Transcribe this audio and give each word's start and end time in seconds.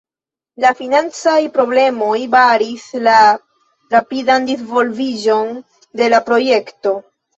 La 0.63 0.69
financaj 0.77 1.35
problemoj 1.57 2.15
baris 2.35 2.87
la 3.09 3.19
rapidan 3.97 4.49
disvolviĝon 4.49 5.53
de 6.03 6.09
la 6.15 6.23
projekto. 6.31 6.97